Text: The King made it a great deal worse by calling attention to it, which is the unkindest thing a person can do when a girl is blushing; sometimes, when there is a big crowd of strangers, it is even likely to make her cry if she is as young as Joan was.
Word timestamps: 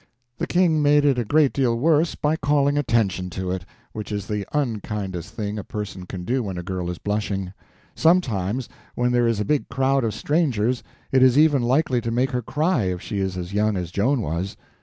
The 0.39 0.47
King 0.47 0.81
made 0.81 1.05
it 1.05 1.19
a 1.19 1.23
great 1.23 1.53
deal 1.53 1.77
worse 1.77 2.15
by 2.15 2.35
calling 2.35 2.75
attention 2.75 3.29
to 3.37 3.51
it, 3.51 3.65
which 3.93 4.11
is 4.11 4.25
the 4.25 4.47
unkindest 4.51 5.31
thing 5.35 5.59
a 5.59 5.63
person 5.63 6.07
can 6.07 6.25
do 6.25 6.41
when 6.41 6.57
a 6.57 6.63
girl 6.63 6.89
is 6.89 6.97
blushing; 6.97 7.53
sometimes, 7.93 8.67
when 8.95 9.11
there 9.11 9.27
is 9.27 9.39
a 9.39 9.45
big 9.45 9.69
crowd 9.69 10.03
of 10.03 10.15
strangers, 10.15 10.81
it 11.11 11.21
is 11.21 11.37
even 11.37 11.61
likely 11.61 12.01
to 12.01 12.09
make 12.09 12.31
her 12.31 12.41
cry 12.41 12.85
if 12.85 12.99
she 12.99 13.19
is 13.19 13.37
as 13.37 13.53
young 13.53 13.77
as 13.77 13.91
Joan 13.91 14.21
was. 14.21 14.57